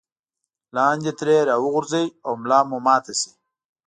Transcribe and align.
لاندې 0.75 1.11
ترې 1.19 1.37
راوغورځئ 1.49 2.05
او 2.25 2.31
ملا 2.41 2.59
مو 2.69 2.77
ماته 2.85 3.13
شي. 3.19 3.31